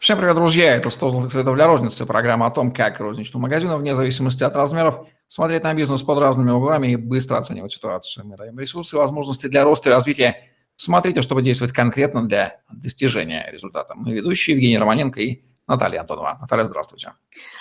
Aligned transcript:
Всем 0.00 0.16
привет, 0.16 0.34
друзья! 0.34 0.76
Это 0.76 0.88
100 0.88 1.10
золотых 1.10 1.30
советов 1.30 1.56
для 1.56 1.66
розницы. 1.66 2.06
Программа 2.06 2.46
о 2.46 2.50
том, 2.50 2.72
как 2.72 2.98
розничному 3.00 3.42
магазину, 3.42 3.76
вне 3.76 3.94
зависимости 3.94 4.42
от 4.42 4.56
размеров, 4.56 5.06
смотреть 5.28 5.62
на 5.62 5.74
бизнес 5.74 6.00
под 6.00 6.18
разными 6.20 6.50
углами 6.52 6.92
и 6.92 6.96
быстро 6.96 7.36
оценивать 7.36 7.74
ситуацию. 7.74 8.26
Мы 8.26 8.38
даем 8.38 8.58
ресурсы 8.58 8.96
и 8.96 8.98
возможности 8.98 9.46
для 9.46 9.62
роста 9.62 9.90
и 9.90 9.92
развития. 9.92 10.48
Смотрите, 10.76 11.20
чтобы 11.20 11.42
действовать 11.42 11.74
конкретно 11.74 12.26
для 12.26 12.62
достижения 12.72 13.46
результата. 13.52 13.92
Мы 13.94 14.14
ведущие 14.14 14.56
Евгений 14.56 14.78
Романенко 14.78 15.20
и 15.20 15.42
Наталья 15.68 16.00
Антонова. 16.00 16.38
Наталья, 16.40 16.64
здравствуйте. 16.64 17.12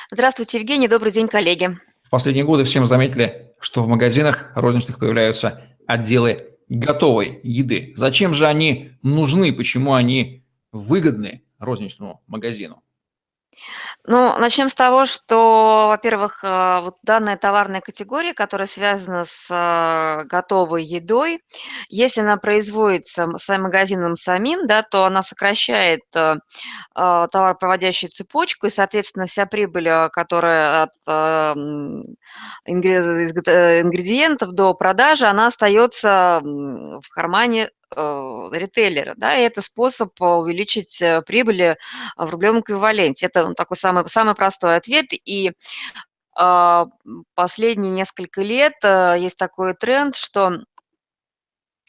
Здравствуйте, 0.09 0.59
Евгений. 0.59 0.87
Добрый 0.87 1.11
день, 1.11 1.27
коллеги. 1.27 1.77
В 2.03 2.09
последние 2.09 2.45
годы 2.45 2.63
всем 2.63 2.85
заметили, 2.85 3.51
что 3.59 3.83
в 3.83 3.89
магазинах 3.89 4.53
розничных 4.55 4.97
появляются 4.97 5.61
отделы 5.87 6.51
готовой 6.69 7.41
еды. 7.43 7.91
Зачем 7.97 8.33
же 8.33 8.47
они 8.47 8.91
нужны? 9.03 9.51
Почему 9.51 9.93
они 9.93 10.45
выгодны 10.71 11.43
розничному 11.59 12.21
магазину? 12.27 12.83
Ну, 14.05 14.37
начнем 14.39 14.69
с 14.69 14.75
того, 14.75 15.05
что, 15.05 15.87
во-первых, 15.89 16.43
э, 16.43 16.79
вот 16.81 16.95
данная 17.03 17.37
товарная 17.37 17.81
категория, 17.81 18.33
которая 18.33 18.67
связана 18.67 19.25
с 19.25 19.47
э, 19.51 20.23
готовой 20.25 20.83
едой, 20.83 21.41
если 21.89 22.21
она 22.21 22.37
производится 22.37 23.27
своим 23.37 23.63
магазином 23.63 24.15
самим, 24.15 24.67
да, 24.67 24.83
то 24.83 25.05
она 25.05 25.21
сокращает 25.21 26.01
э, 26.15 26.35
товаропроводящую 26.95 28.09
цепочку, 28.09 28.67
и, 28.67 28.69
соответственно, 28.69 29.25
вся 29.25 29.45
прибыль, 29.45 29.89
которая 30.11 30.83
от 30.83 30.91
ингредиентов 32.65 34.51
до 34.51 34.73
продажи, 34.73 35.25
она 35.25 35.47
остается 35.47 36.41
в 36.43 37.09
кармане 37.09 37.69
ритейлера, 37.95 39.13
да, 39.17 39.37
и 39.37 39.41
это 39.43 39.61
способ 39.61 40.11
э, 40.21 40.25
увеличить 40.25 41.01
э, 41.01 41.21
прибыли 41.21 41.77
в 42.17 42.29
рублевом 42.29 42.61
эквиваленте. 42.61 43.25
Это 43.25 43.47
ну, 43.47 43.53
такой 43.55 43.77
самый, 43.77 44.07
самый 44.07 44.35
простой 44.35 44.75
ответ, 44.75 45.07
и 45.11 45.51
э, 46.39 46.85
последние 47.35 47.91
несколько 47.91 48.41
лет 48.41 48.73
э, 48.83 49.15
есть 49.19 49.37
такой 49.37 49.73
тренд, 49.73 50.15
что 50.15 50.59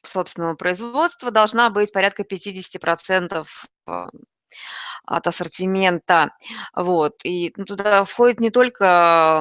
собственного 0.03 0.55
производства 0.55 1.31
должна 1.31 1.69
быть 1.71 1.93
порядка 1.93 2.23
50% 2.23 3.47
от 5.05 5.27
ассортимента. 5.27 6.31
Вот. 6.75 7.21
И 7.25 7.53
ну, 7.57 7.65
туда 7.65 8.05
входит 8.05 8.41
не 8.41 8.51
только 8.51 9.41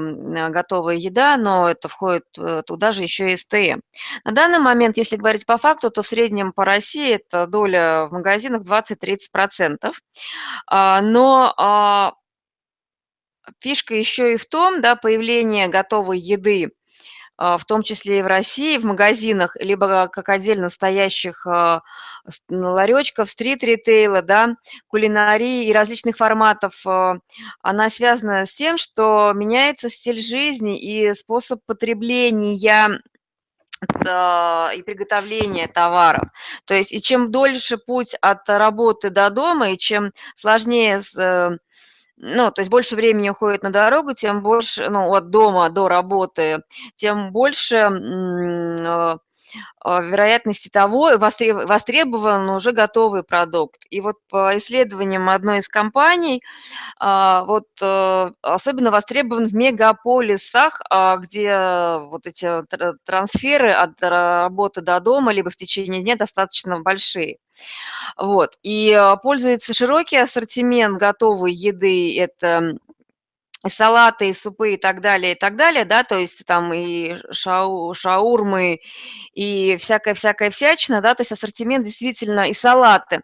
готовая 0.49 0.95
еда, 0.95 1.37
но 1.37 1.69
это 1.69 1.87
входит 1.87 2.25
э, 2.37 2.63
туда 2.65 2.91
же 2.91 3.03
еще 3.03 3.31
и 3.31 3.35
СТМ. 3.35 3.81
На 4.23 4.31
данный 4.31 4.59
момент, 4.59 4.97
если 4.97 5.15
говорить 5.15 5.45
по 5.45 5.57
факту, 5.57 5.91
то 5.91 6.01
в 6.01 6.07
среднем 6.07 6.53
по 6.53 6.65
России 6.65 7.15
это 7.15 7.45
доля 7.47 8.05
в 8.05 8.13
магазинах 8.13 8.63
20-30%. 8.63 9.91
А, 10.67 11.01
но 11.01 11.53
а, 11.57 12.13
фишка 13.59 13.95
еще 13.95 14.33
и 14.33 14.37
в 14.37 14.45
том, 14.45 14.81
да, 14.81 14.95
появление 14.95 15.67
готовой 15.67 16.19
еды 16.19 16.71
в 17.39 17.63
том 17.65 17.83
числе 17.83 18.19
и 18.19 18.21
в 18.21 18.27
России, 18.27 18.77
в 18.77 18.85
магазинах, 18.85 19.55
либо 19.59 20.09
как 20.09 20.27
отдельно 20.27 20.67
стоящих 20.67 21.47
а, 21.47 21.81
ларечков, 22.49 23.29
стрит-ритейла, 23.29 24.21
да, 24.21 24.55
кулинарии 24.87 25.65
и 25.65 25.73
различных 25.73 26.17
форматов, 26.17 26.85
а, 26.85 27.19
она 27.61 27.89
связана 27.89 28.45
с 28.45 28.53
тем, 28.53 28.77
что 28.77 29.31
меняется 29.33 29.89
стиль 29.89 30.21
жизни 30.21 30.77
и 30.79 31.13
способ 31.13 31.61
потребления 31.65 32.55
и 34.75 34.81
приготовления 34.81 35.69
товаров. 35.69 36.29
То 36.65 36.73
есть 36.73 36.91
и 36.91 37.01
чем 37.01 37.31
дольше 37.31 37.77
путь 37.77 38.13
от 38.19 38.49
работы 38.49 39.09
до 39.09 39.29
дома, 39.29 39.71
и 39.71 39.77
чем 39.77 40.11
сложнее 40.35 40.99
э, 41.15 41.51
ну, 42.19 42.51
то 42.51 42.59
есть 42.61 42.69
больше 42.69 42.95
времени 42.95 43.29
уходит 43.29 43.63
на 43.63 43.71
дорогу, 43.71 44.13
тем 44.13 44.41
больше, 44.41 44.89
ну, 44.89 45.13
от 45.15 45.29
дома 45.29 45.69
до 45.69 45.87
работы, 45.87 46.59
тем 46.95 47.31
больше 47.31 47.77
э, 47.77 49.17
вероятности 49.83 50.69
того, 50.69 51.11
востребован 51.17 52.49
уже 52.49 52.71
готовый 52.71 53.23
продукт. 53.23 53.85
И 53.89 54.01
вот 54.01 54.17
по 54.29 54.55
исследованиям 54.57 55.29
одной 55.29 55.59
из 55.59 55.67
компаний, 55.67 56.41
а, 56.99 57.43
вот 57.45 57.67
э, 57.81 58.31
особенно 58.41 58.91
востребован 58.91 59.47
в 59.47 59.53
мегаполисах, 59.55 60.81
а, 60.89 61.17
где 61.17 61.97
вот 62.09 62.27
эти 62.27 62.49
трансферы 63.05 63.71
от 63.71 64.01
работы 64.01 64.81
до 64.81 64.99
дома, 64.99 65.31
либо 65.31 65.49
в 65.49 65.55
течение 65.55 66.01
дня 66.01 66.15
достаточно 66.15 66.81
большие. 66.81 67.37
Вот. 68.17 68.57
И 68.63 68.99
пользуется 69.23 69.73
широкий 69.73 70.17
ассортимент 70.17 70.97
готовой 70.97 71.53
еды. 71.53 72.19
Это 72.19 72.77
салаты, 73.67 74.29
и 74.29 74.33
супы, 74.33 74.73
и 74.73 74.77
так 74.77 75.01
далее, 75.01 75.33
и 75.33 75.35
так 75.35 75.55
далее, 75.55 75.85
да, 75.85 76.03
то 76.03 76.17
есть 76.17 76.45
там 76.45 76.73
и 76.73 77.17
шау, 77.31 77.93
шаурмы, 77.93 78.79
и 79.33 79.75
всякая-всякая 79.77 80.49
всячина, 80.49 81.01
да, 81.01 81.13
то 81.15 81.21
есть 81.21 81.31
ассортимент 81.31 81.85
действительно 81.85 82.49
и 82.49 82.53
салаты, 82.53 83.21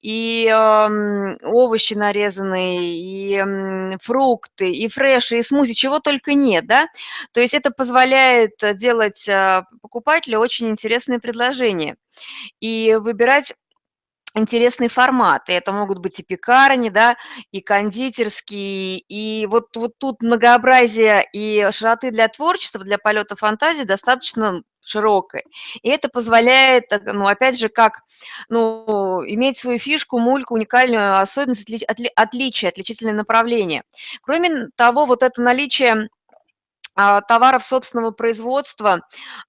и 0.00 0.48
э, 0.50 1.36
овощи 1.44 1.94
нарезанные, 1.94 2.94
и 2.98 3.36
э, 3.36 3.98
фрукты, 4.02 4.72
и 4.72 4.88
фреши, 4.88 5.38
и 5.38 5.42
смузи, 5.42 5.74
чего 5.74 6.00
только 6.00 6.34
нет, 6.34 6.66
да, 6.66 6.88
то 7.32 7.40
есть 7.40 7.54
это 7.54 7.70
позволяет 7.70 8.54
делать 8.74 9.28
э, 9.28 9.62
покупателю 9.82 10.40
очень 10.40 10.68
интересные 10.68 11.20
предложения. 11.20 11.96
И 12.60 12.96
выбирать 12.98 13.52
интересный 14.36 14.88
формат. 14.88 15.48
И 15.48 15.52
это 15.52 15.72
могут 15.72 15.98
быть 15.98 16.20
и 16.20 16.22
пекарни, 16.22 16.90
да, 16.90 17.16
и 17.50 17.60
кондитерские, 17.60 18.98
и 18.98 19.46
вот, 19.46 19.76
вот 19.76 19.98
тут 19.98 20.22
многообразие 20.22 21.26
и 21.32 21.68
широты 21.72 22.10
для 22.10 22.28
творчества, 22.28 22.84
для 22.84 22.98
полета 22.98 23.36
фантазии 23.36 23.82
достаточно 23.82 24.62
широкой. 24.80 25.42
И 25.82 25.88
это 25.88 26.08
позволяет, 26.08 26.92
э, 26.92 27.00
ну, 27.12 27.26
опять 27.26 27.58
же, 27.58 27.68
как, 27.68 28.02
ну, 28.48 29.22
иметь 29.26 29.58
свою 29.58 29.78
фишку, 29.78 30.18
мульку, 30.18 30.54
уникальную 30.54 31.18
особенность, 31.20 31.62
отли, 31.64 31.84
отли, 31.86 32.12
отличие, 32.14 32.68
отличительное 32.68 33.14
направление. 33.14 33.82
Кроме 34.22 34.68
того, 34.76 35.06
вот 35.06 35.22
это 35.22 35.42
наличие 35.42 36.08
а, 36.94 37.20
товаров 37.20 37.64
собственного 37.64 38.10
производства, 38.12 39.00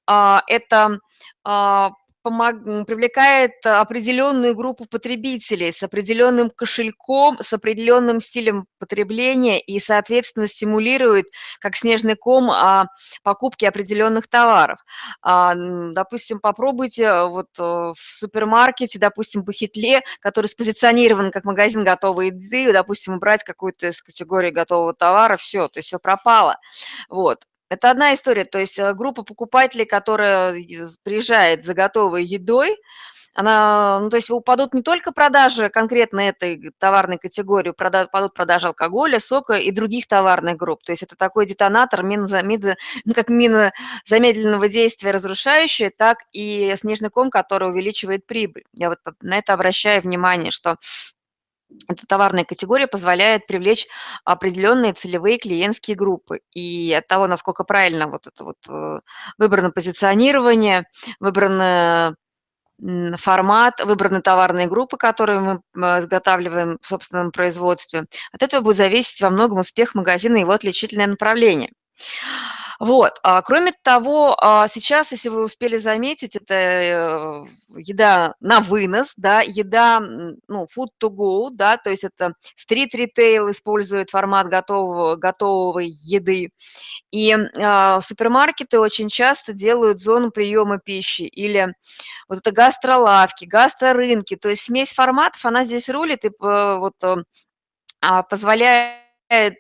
а, 0.06 0.44
это 0.48 1.00
а, 1.44 1.92
помог, 2.28 2.86
привлекает 2.86 3.54
определенную 3.64 4.54
группу 4.54 4.86
потребителей 4.86 5.72
с 5.72 5.82
определенным 5.82 6.50
кошельком, 6.50 7.38
с 7.42 7.54
определенным 7.54 8.20
стилем 8.20 8.66
потребления 8.80 9.60
и, 9.60 9.80
соответственно, 9.80 10.48
стимулирует, 10.48 11.28
как 11.60 11.76
снежный 11.76 12.16
ком, 12.16 12.52
а, 12.52 12.88
покупки 13.24 13.66
определенных 13.66 14.28
товаров. 14.28 14.80
А, 15.22 15.54
допустим, 15.56 16.40
попробуйте 16.40 17.04
э, 17.04 17.28
вот 17.28 17.48
э, 17.58 17.64
в 17.64 17.96
супермаркете, 17.98 19.00
допустим, 19.00 19.44
Бахетле, 19.44 20.02
который 20.20 20.48
спозиционирован 20.48 21.32
как 21.32 21.46
магазин 21.46 21.84
готовой 21.84 22.28
еды, 22.28 22.74
допустим, 22.74 23.16
убрать 23.16 23.44
какую-то 23.44 23.88
из 23.88 24.02
категории 24.02 24.52
готового 24.52 24.94
товара, 24.94 25.38
все, 25.38 25.68
то 25.68 25.80
есть 25.80 25.88
все 25.88 26.00
пропало. 26.00 26.58
Вот. 27.10 27.46
Это 27.70 27.92
одна 27.92 28.14
история, 28.14 28.46
то 28.46 28.60
есть 28.60 28.80
э, 28.80 28.94
группа 28.94 29.24
покупателей, 29.24 29.86
которая 29.86 30.54
приезжает 31.04 31.66
за 31.66 31.74
готовой 31.74 32.24
едой, 32.24 32.78
она, 33.38 34.00
ну, 34.00 34.10
то 34.10 34.18
есть 34.18 34.32
упадут 34.32 34.74
не 34.74 34.82
только 34.82 35.12
продажи 35.12 35.70
конкретно 35.70 36.22
этой 36.22 36.72
товарной 36.80 37.20
категории, 37.20 37.70
упадут 37.70 38.34
продажи 38.34 38.66
алкоголя, 38.66 39.20
сока 39.20 39.54
и 39.54 39.70
других 39.70 40.08
товарных 40.08 40.58
групп. 40.58 40.82
То 40.84 40.92
есть 40.92 41.04
это 41.04 41.16
такой 41.16 41.46
детонатор, 41.46 42.02
мин, 42.02 42.26
ну, 42.26 43.14
как 43.14 43.30
мина 43.30 43.74
замедленного 44.06 44.70
действия 44.70 45.12
разрушающий, 45.12 45.92
так 45.92 46.24
и 46.32 46.74
снежный 46.80 47.12
ком, 47.12 47.30
который 47.30 47.70
увеличивает 47.70 48.26
прибыль. 48.26 48.64
Я 48.74 48.90
вот 48.90 48.98
на 49.22 49.38
это 49.38 49.54
обращаю 49.54 50.02
внимание, 50.02 50.50
что 50.50 50.78
эта 51.88 52.06
товарная 52.08 52.46
категория 52.46 52.88
позволяет 52.88 53.48
привлечь 53.48 53.88
определенные 54.26 54.94
целевые 54.94 55.38
клиентские 55.38 55.96
группы. 55.96 56.40
И 56.54 56.94
от 56.94 57.08
того, 57.08 57.28
насколько 57.28 57.64
правильно 57.64 58.08
вот 58.08 58.28
это 58.28 58.44
вот 58.44 58.58
э, 58.70 59.00
выбрано 59.38 59.72
позиционирование, 59.72 60.86
выбрано 61.20 62.16
формат, 63.16 63.84
выбраны 63.84 64.22
товарные 64.22 64.68
группы, 64.68 64.98
которые 64.98 65.62
мы 65.74 66.00
изготавливаем 66.00 66.78
в 66.80 66.88
собственном 66.88 67.32
производстве. 67.32 68.06
От 68.32 68.44
этого 68.44 68.62
будет 68.62 68.78
зависеть 68.78 69.20
во 69.22 69.32
многом 69.32 69.60
успех 69.60 69.96
магазина 69.96 70.38
и 70.38 70.42
его 70.42 70.52
отличительное 70.52 71.08
направление. 71.08 71.72
Вот. 72.80 73.20
А, 73.24 73.42
кроме 73.42 73.74
того, 73.84 74.36
а, 74.40 74.68
сейчас, 74.68 75.12
если 75.12 75.30
вы 75.30 75.44
успели 75.44 75.78
заметить, 75.78 76.36
это 76.36 76.54
э, 76.54 77.46
еда 77.76 78.36
на 78.40 78.60
вынос, 78.60 79.14
да, 79.18 79.42
еда, 79.42 80.00
ну, 80.00 80.68
food 80.76 80.90
to 81.02 81.10
go, 81.10 81.50
да, 81.52 81.78
то 81.78 81.90
есть 81.90 82.04
это 82.04 82.34
стрит-ритейл 82.56 83.50
использует 83.50 84.12
формат 84.12 84.48
готового, 84.48 85.16
готовой 85.16 85.88
еды. 85.88 86.52
И 87.12 87.36
а, 87.58 88.00
супермаркеты 88.02 88.80
очень 88.80 89.10
часто 89.10 89.54
делают 89.54 90.00
зону 90.00 90.30
приема 90.32 90.78
пищи 90.78 91.24
или 91.24 91.74
вот 92.30 92.40
это 92.40 92.52
гастролавки, 92.52 93.46
гастрорынки, 93.46 94.36
то 94.36 94.50
есть 94.50 94.64
смесь 94.64 94.94
форматов, 94.94 95.44
она 95.46 95.64
здесь 95.64 95.90
рулит, 95.90 96.26
и 96.26 96.32
вот 96.40 96.96
э, 97.04 97.16
а, 98.02 98.24
позволяет 98.24 99.58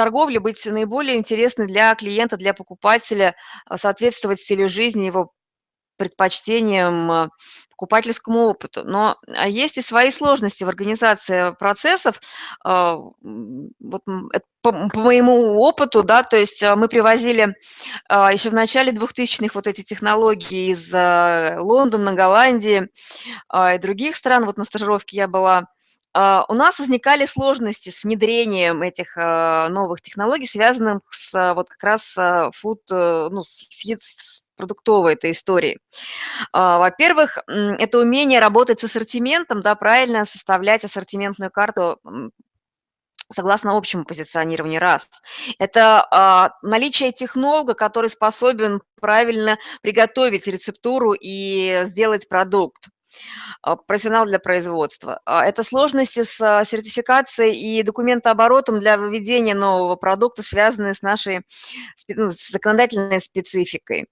торговле 0.00 0.40
быть 0.40 0.64
наиболее 0.64 1.18
интересной 1.18 1.66
для 1.66 1.94
клиента, 1.94 2.38
для 2.38 2.54
покупателя, 2.54 3.36
соответствовать 3.76 4.40
стилю 4.40 4.66
жизни, 4.66 5.04
его 5.04 5.34
предпочтениям, 5.98 7.30
покупательскому 7.68 8.46
опыту. 8.46 8.82
Но 8.82 9.18
а, 9.28 9.46
есть 9.46 9.76
и 9.76 9.82
свои 9.82 10.10
сложности 10.10 10.64
в 10.64 10.70
организации 10.70 11.54
процессов. 11.58 12.22
А, 12.64 12.96
вот 12.96 14.02
по, 14.62 14.72
по 14.88 14.98
моему 14.98 15.60
опыту, 15.60 16.02
да, 16.02 16.22
то 16.22 16.38
есть 16.38 16.62
мы 16.62 16.88
привозили 16.88 17.54
еще 18.08 18.48
в 18.48 18.54
начале 18.54 18.92
2000-х 18.92 19.50
вот 19.52 19.66
эти 19.66 19.82
технологии 19.82 20.70
из 20.70 20.90
Лондона, 21.62 22.14
Голландии 22.14 22.88
и 23.54 23.78
других 23.78 24.16
стран. 24.16 24.46
Вот 24.46 24.56
на 24.56 24.64
стажировке 24.64 25.18
я 25.18 25.28
была 25.28 25.66
у 26.14 26.54
нас 26.54 26.78
возникали 26.78 27.24
сложности 27.26 27.90
с 27.90 28.04
внедрением 28.04 28.82
этих 28.82 29.16
новых 29.16 30.00
технологий, 30.00 30.46
связанных 30.46 31.02
с 31.10 31.54
вот 31.54 31.68
как 31.68 31.82
раз 31.82 32.16
food, 32.18 32.80
э, 32.90 33.28
ну, 33.30 33.42
с, 33.42 34.44
продуктовой 34.60 35.14
этой 35.14 35.30
истории. 35.30 35.78
А, 36.52 36.78
во-первых, 36.78 37.38
это 37.46 37.98
умение 37.98 38.40
работать 38.40 38.80
с 38.80 38.84
ассортиментом, 38.84 39.62
да, 39.62 39.74
правильно 39.74 40.24
составлять 40.24 40.84
ассортиментную 40.84 41.50
карту 41.50 41.98
согласно 43.32 43.76
общему 43.76 44.04
позиционированию 44.04 44.80
раз. 44.80 45.08
Это 45.58 46.06
а, 46.10 46.50
наличие 46.62 47.12
технолога, 47.12 47.74
который 47.74 48.10
способен 48.10 48.82
правильно 49.00 49.56
приготовить 49.82 50.48
рецептуру 50.48 51.12
и 51.12 51.82
сделать 51.84 52.28
продукт 52.28 52.88
а, 52.88 52.90
профессионал 53.86 54.26
для 54.26 54.38
производства. 54.38 55.20
А, 55.24 55.44
это 55.44 55.62
сложности 55.62 56.22
с 56.22 56.64
сертификацией 56.64 57.78
и 57.78 57.82
документооборотом 57.82 58.80
для 58.80 58.96
выведения 58.96 59.54
нового 59.54 59.96
продукта, 59.96 60.42
связанные 60.42 60.94
с 60.94 61.02
нашей 61.02 61.42
ну, 62.08 62.28
законодательной 62.28 63.20
спецификой 63.20 64.06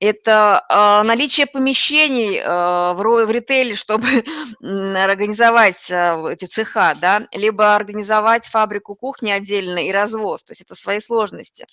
это 0.00 0.64
э, 0.68 1.02
наличие 1.02 1.46
помещений 1.46 2.38
э, 2.38 2.44
в, 2.44 3.26
в 3.26 3.30
ритейле, 3.30 3.74
чтобы 3.74 4.24
организовать 4.60 5.90
э, 5.90 6.32
эти 6.32 6.46
цеха, 6.46 6.94
да, 7.00 7.26
либо 7.32 7.74
организовать 7.74 8.46
фабрику 8.46 8.94
кухни 8.94 9.30
отдельно 9.30 9.86
и 9.86 9.92
развоз, 9.92 10.44
то 10.44 10.52
есть 10.52 10.62
это 10.62 10.74
свои 10.74 11.00
сложности. 11.00 11.66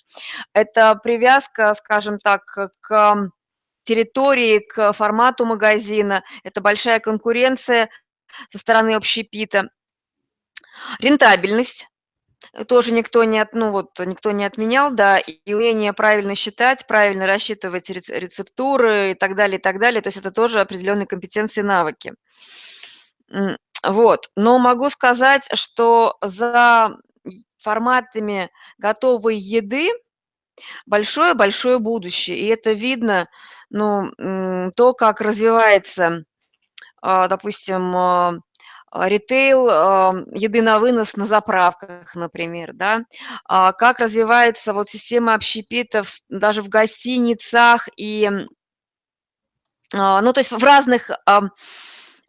Это 0.52 0.94
привязка, 1.02 1.74
скажем 1.74 2.18
так, 2.18 2.42
к 2.80 3.30
территории, 3.90 4.60
к 4.60 4.92
формату 4.92 5.44
магазина, 5.44 6.22
это 6.44 6.60
большая 6.60 7.00
конкуренция 7.00 7.90
со 8.48 8.58
стороны 8.58 8.94
общепита. 8.94 9.70
Рентабельность, 11.00 11.88
тоже 12.68 12.92
никто 12.92 13.24
не, 13.24 13.40
от, 13.40 13.52
ну, 13.52 13.72
вот, 13.72 13.98
никто 13.98 14.30
не 14.30 14.44
отменял, 14.44 14.92
да, 14.92 15.18
и 15.18 15.52
умение 15.52 15.92
правильно 15.92 16.36
считать, 16.36 16.86
правильно 16.86 17.26
рассчитывать 17.26 17.90
рецептуры 17.90 19.10
и 19.10 19.14
так 19.14 19.34
далее, 19.34 19.58
и 19.58 19.60
так 19.60 19.80
далее. 19.80 20.02
То 20.02 20.06
есть 20.06 20.18
это 20.18 20.30
тоже 20.30 20.60
определенные 20.60 21.08
компетенции, 21.08 21.62
навыки. 21.62 22.14
Вот. 23.82 24.30
Но 24.36 24.60
могу 24.60 24.88
сказать, 24.88 25.48
что 25.54 26.16
за 26.22 26.96
форматами 27.58 28.50
готовой 28.78 29.36
еды 29.36 29.90
большое-большое 30.86 31.78
будущее. 31.78 32.38
И 32.38 32.46
это 32.46 32.72
видно, 32.72 33.28
ну, 33.70 34.10
то, 34.76 34.94
как 34.94 35.20
развивается, 35.20 36.24
а, 37.02 37.28
допустим, 37.28 37.96
а, 37.96 38.34
а, 38.90 39.08
ритейл 39.08 39.68
еды 40.34 40.62
на 40.62 40.78
вынос 40.80 41.16
на 41.16 41.24
заправках, 41.24 42.14
например, 42.14 42.72
да, 42.74 43.04
как 43.46 44.00
развивается 44.00 44.72
вот 44.72 44.88
система 44.88 45.34
общепитов 45.34 46.18
даже 46.28 46.62
в 46.62 46.68
гостиницах 46.68 47.88
и, 47.96 48.28
ну, 49.92 50.32
то 50.32 50.38
есть 50.38 50.50
в 50.50 50.62
разных 50.62 51.10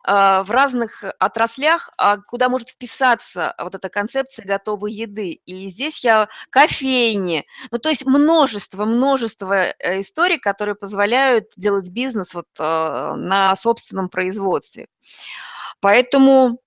в 0.04 0.48
разных 0.50 1.04
отраслях, 1.20 1.90
куда 2.28 2.50
может 2.50 2.70
вписаться 2.70 3.54
вот 3.60 3.76
эта 3.76 3.90
концепция 3.90 4.46
готовой 4.46 4.92
еды. 4.92 5.40
И 5.46 5.68
здесь 5.68 6.04
я 6.04 6.28
кофейни, 6.50 7.46
ну 7.72 7.78
то 7.78 7.90
есть 7.90 8.06
множество, 8.06 8.86
множество 8.86 9.54
э, 9.54 10.00
историй, 10.00 10.40
которые 10.40 10.76
позволяют 10.76 11.52
делать 11.58 11.90
бизнес 11.90 12.34
вот 12.34 12.48
на 12.58 13.56
собственном 13.56 14.10
производстве. 14.10 14.88
Поэтому 15.82 16.60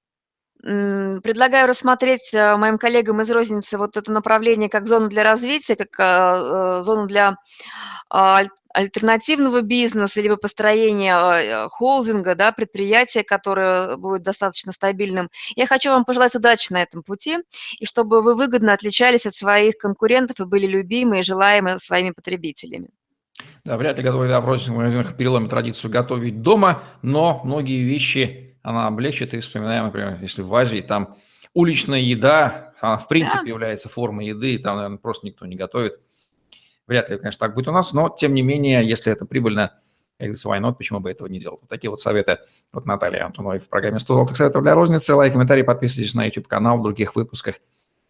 предлагаю 0.64 1.68
рассмотреть 1.68 2.32
э, 2.32 2.56
моим 2.56 2.78
коллегам 2.78 3.20
из 3.20 3.30
розницы 3.30 3.76
вот 3.76 3.98
это 3.98 4.10
направление 4.10 4.70
как 4.70 4.86
зону 4.86 5.08
для 5.08 5.22
развития, 5.22 5.76
как 5.76 5.90
э, 5.98 6.82
зону 6.82 7.06
для 7.06 7.36
а, 8.08 8.44
альтернативного 8.72 9.60
бизнеса, 9.60 10.22
либо 10.22 10.36
построения 10.36 11.16
э, 11.16 11.68
холдинга, 11.68 12.34
да, 12.34 12.50
предприятия, 12.50 13.22
которое 13.22 13.96
будет 13.96 14.22
достаточно 14.22 14.72
стабильным. 14.72 15.28
Я 15.54 15.66
хочу 15.66 15.90
вам 15.90 16.06
пожелать 16.06 16.34
удачи 16.34 16.72
на 16.72 16.82
этом 16.82 17.02
пути, 17.02 17.38
и 17.78 17.84
чтобы 17.84 18.22
вы 18.22 18.34
выгодно 18.34 18.72
отличались 18.72 19.26
от 19.26 19.34
своих 19.34 19.76
конкурентов 19.76 20.40
и 20.40 20.44
были 20.44 20.66
любимы 20.66 21.20
и 21.20 21.22
желаемы 21.22 21.78
своими 21.78 22.10
потребителями. 22.10 22.88
Да, 23.64 23.76
вряд 23.76 23.98
ли 23.98 24.04
готовый 24.04 24.28
да, 24.28 24.40
в 24.40 24.46
розничных 24.46 24.76
магазинах 24.76 25.16
переломит 25.16 25.50
традицию 25.50 25.90
готовить 25.90 26.40
дома, 26.40 26.82
но 27.02 27.42
многие 27.44 27.82
вещи 27.82 28.53
она 28.64 28.88
облегчит. 28.88 29.34
И 29.34 29.40
вспоминаем, 29.40 29.84
например, 29.84 30.18
если 30.20 30.42
в 30.42 30.52
Азии 30.52 30.80
там 30.80 31.14
уличная 31.52 32.00
еда, 32.00 32.72
она 32.80 32.98
в 32.98 33.06
принципе 33.06 33.42
да. 33.42 33.48
является 33.48 33.88
формой 33.88 34.26
еды, 34.26 34.54
и 34.54 34.58
там, 34.58 34.76
наверное, 34.76 34.98
просто 34.98 35.26
никто 35.26 35.46
не 35.46 35.54
готовит. 35.54 36.00
Вряд 36.88 37.08
ли, 37.08 37.18
конечно, 37.18 37.38
так 37.38 37.54
будет 37.54 37.68
у 37.68 37.72
нас, 37.72 37.92
но 37.92 38.08
тем 38.08 38.34
не 38.34 38.42
менее, 38.42 38.86
если 38.86 39.12
это 39.12 39.26
прибыльно, 39.26 39.78
как 40.18 40.26
говорится, 40.26 40.48
why 40.48 40.60
not, 40.60 40.74
почему 40.74 41.00
бы 41.00 41.10
этого 41.10 41.28
не 41.28 41.38
делать? 41.38 41.60
Вот 41.60 41.68
такие 41.68 41.90
вот 41.90 42.00
советы 42.00 42.38
от 42.72 42.86
Натальи 42.86 43.20
Антоновой 43.20 43.58
в 43.58 43.68
программе 43.68 44.00
100 44.00 44.14
золотых 44.14 44.36
советов 44.36 44.62
для 44.62 44.74
розницы. 44.74 45.14
Лайк, 45.14 45.32
комментарий, 45.32 45.64
подписывайтесь 45.64 46.14
на 46.14 46.24
YouTube-канал 46.24 46.78
в 46.78 46.82
других 46.82 47.16
выпусках. 47.16 47.56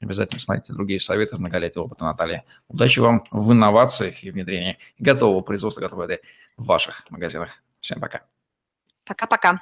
Обязательно 0.01 0.41
смотрите 0.41 0.73
другие 0.73 1.01
советы 1.01 1.37
многолетнего 1.37 1.85
опыта 1.85 2.05
Натальи. 2.05 2.43
Удачи 2.69 3.01
вам 3.01 3.25
в 3.31 3.53
инновациях 3.53 4.23
и 4.23 4.31
внедрении 4.31 4.79
готового 4.99 5.41
производства 5.41 5.81
готовой 5.81 6.05
еды 6.07 6.21
в 6.57 6.67
ваших 6.67 7.09
магазинах. 7.11 7.51
Всем 7.81 8.01
пока. 8.01 8.23
Пока-пока. 9.05 9.61